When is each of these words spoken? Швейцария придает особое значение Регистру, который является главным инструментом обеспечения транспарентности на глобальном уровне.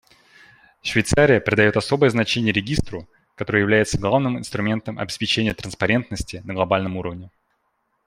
Швейцария 0.81 1.39
придает 1.39 1.77
особое 1.77 2.09
значение 2.09 2.51
Регистру, 2.51 3.07
который 3.35 3.61
является 3.61 3.99
главным 3.99 4.35
инструментом 4.35 4.97
обеспечения 4.97 5.53
транспарентности 5.53 6.41
на 6.43 6.55
глобальном 6.55 6.97
уровне. 6.97 7.29